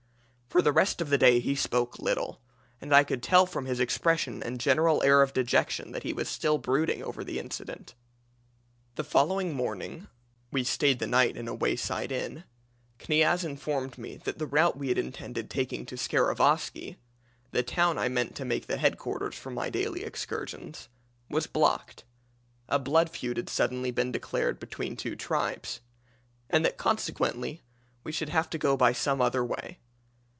[0.47, 2.41] "For the rest of the day he spoke little;
[2.81, 6.27] and I could tell from his expression and general air of dejection that he was
[6.27, 7.95] still brooding over the incident.
[8.95, 10.09] The following morning
[10.51, 12.43] we stayed the night in a wayside inn
[12.99, 16.97] Kniaz informed me that the route we had intended taking to Skaravoski
[17.51, 20.89] the town I meant to make the head quarters for my daily excursions
[21.29, 22.03] was blocked
[22.67, 25.79] (a blood feud had suddenly been declared between two tribes),
[26.49, 27.61] and that consequently
[28.03, 29.79] we should have to go by some other way.